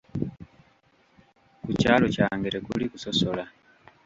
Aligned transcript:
Ku 1.63 1.71
kyalo 1.79 2.05
kyange 2.15 2.47
tekuli 2.53 2.85
kusosola. 2.91 3.43